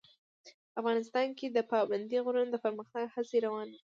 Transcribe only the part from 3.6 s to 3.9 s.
دي.